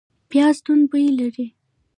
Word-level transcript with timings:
پیاز 0.29 0.57
توند 0.65 0.83
بوی 0.89 1.07
لري 1.17 1.47